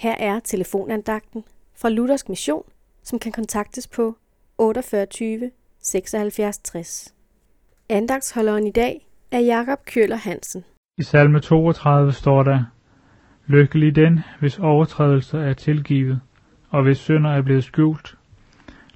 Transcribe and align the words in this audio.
Her 0.00 0.14
er 0.18 0.40
telefonandagten 0.40 1.44
fra 1.80 1.88
Luthersk 1.88 2.28
Mission, 2.28 2.62
som 3.02 3.18
kan 3.18 3.32
kontaktes 3.32 3.88
på 3.88 4.16
48 4.58 5.50
76 5.82 6.58
60. 6.58 7.14
Andagsholderen 7.88 8.66
i 8.66 8.70
dag 8.70 9.06
er 9.30 9.38
Jakob 9.38 9.84
Køller 9.84 10.16
Hansen. 10.16 10.64
I 10.98 11.02
salme 11.02 11.40
32 11.40 12.12
står 12.12 12.42
der, 12.42 12.64
Lykkelig 13.46 13.96
den, 13.96 14.20
hvis 14.38 14.58
overtrædelser 14.58 15.40
er 15.40 15.54
tilgivet, 15.54 16.20
og 16.70 16.82
hvis 16.82 16.98
synder 16.98 17.30
er 17.30 17.42
blevet 17.42 17.64
skjult. 17.64 18.18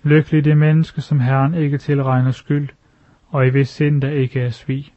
Lykkelig 0.02 0.44
det 0.44 0.56
menneske, 0.56 1.00
som 1.00 1.20
Herren 1.20 1.54
ikke 1.54 1.78
tilregner 1.78 2.30
skyld, 2.30 2.68
og 3.28 3.46
i 3.46 3.50
hvis 3.50 3.68
sind 3.68 4.02
der 4.02 4.10
ikke 4.10 4.40
er 4.40 4.50
svig. 4.50 4.94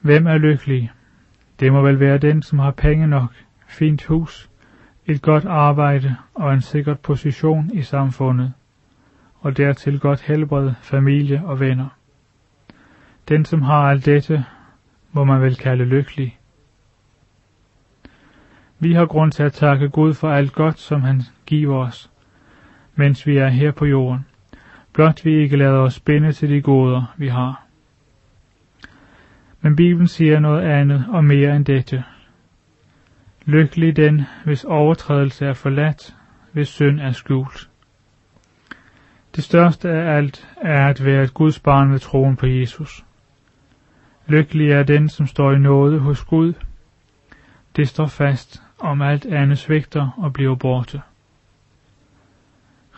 Hvem 0.00 0.26
er 0.26 0.38
lykkelig? 0.38 0.90
Det 1.60 1.72
må 1.72 1.82
vel 1.82 2.00
være 2.00 2.18
den, 2.18 2.42
som 2.42 2.58
har 2.58 2.70
penge 2.70 3.06
nok, 3.06 3.30
fint 3.76 4.04
hus, 4.04 4.50
et 5.06 5.22
godt 5.22 5.44
arbejde 5.44 6.16
og 6.34 6.54
en 6.54 6.60
sikker 6.60 6.94
position 6.94 7.70
i 7.74 7.82
samfundet, 7.82 8.52
og 9.40 9.56
dertil 9.56 10.00
godt 10.00 10.20
helbred, 10.20 10.72
familie 10.82 11.42
og 11.44 11.60
venner. 11.60 11.88
Den, 13.28 13.44
som 13.44 13.62
har 13.62 13.90
alt 13.90 14.06
dette, 14.06 14.44
må 15.12 15.24
man 15.24 15.42
vel 15.42 15.56
kalde 15.56 15.84
lykkelig. 15.84 16.38
Vi 18.78 18.92
har 18.92 19.06
grund 19.06 19.32
til 19.32 19.42
at 19.42 19.52
takke 19.52 19.88
Gud 19.88 20.14
for 20.14 20.30
alt 20.30 20.52
godt, 20.52 20.78
som 20.78 21.02
han 21.02 21.22
giver 21.46 21.76
os, 21.76 22.10
mens 22.94 23.26
vi 23.26 23.36
er 23.36 23.48
her 23.48 23.70
på 23.70 23.84
jorden. 23.84 24.26
Blot 24.92 25.24
vi 25.24 25.34
ikke 25.34 25.56
lader 25.56 25.78
os 25.78 26.00
binde 26.00 26.32
til 26.32 26.50
de 26.50 26.62
goder, 26.62 27.14
vi 27.16 27.28
har. 27.28 27.62
Men 29.60 29.76
Bibelen 29.76 30.08
siger 30.08 30.40
noget 30.40 30.62
andet 30.62 31.04
og 31.08 31.24
mere 31.24 31.56
end 31.56 31.64
dette. 31.64 32.04
Lykkelig 33.48 33.96
den, 33.96 34.22
hvis 34.44 34.64
overtrædelse 34.64 35.46
er 35.46 35.52
forladt, 35.52 36.14
hvis 36.52 36.68
synd 36.68 37.00
er 37.00 37.12
skjult. 37.12 37.70
Det 39.36 39.44
største 39.44 39.90
af 39.90 40.16
alt 40.16 40.48
er 40.62 40.86
at 40.86 41.04
være 41.04 41.22
et 41.22 41.34
Guds 41.34 41.60
barn 41.60 41.92
ved 41.92 41.98
troen 41.98 42.36
på 42.36 42.46
Jesus. 42.46 43.04
Lykkelig 44.26 44.70
er 44.70 44.82
den, 44.82 45.08
som 45.08 45.26
står 45.26 45.52
i 45.52 45.58
nåde 45.58 45.98
hos 45.98 46.24
Gud. 46.24 46.52
Det 47.76 47.88
står 47.88 48.06
fast, 48.06 48.62
om 48.78 49.02
alt 49.02 49.26
andet 49.26 49.58
svigter 49.58 50.10
og 50.16 50.32
bliver 50.32 50.54
borte. 50.54 51.00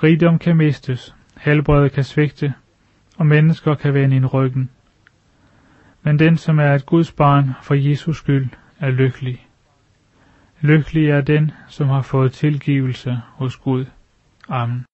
Rigdom 0.02 0.38
kan 0.38 0.56
mistes, 0.56 1.14
helbredet 1.36 1.92
kan 1.92 2.04
svigte, 2.04 2.54
og 3.16 3.26
mennesker 3.26 3.74
kan 3.74 3.94
vende 3.94 4.16
en 4.16 4.26
ryggen. 4.26 4.70
Men 6.02 6.18
den, 6.18 6.36
som 6.36 6.58
er 6.58 6.74
et 6.74 6.86
Guds 6.86 7.12
barn 7.12 7.50
for 7.62 7.74
Jesus 7.74 8.16
skyld, 8.16 8.48
er 8.80 8.90
lykkelig. 8.90 9.47
Lykkelig 10.60 11.10
er 11.10 11.20
den, 11.20 11.50
som 11.68 11.88
har 11.88 12.02
fået 12.02 12.32
tilgivelse 12.32 13.20
hos 13.36 13.56
Gud. 13.56 13.84
Amen. 14.48 14.86